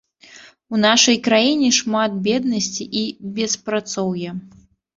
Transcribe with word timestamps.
У 0.75 0.79
нашай 0.85 1.17
краіне 1.27 1.69
шмат 1.81 2.17
беднасці 2.29 2.89
і 3.05 3.07
беспрацоўя. 3.39 4.31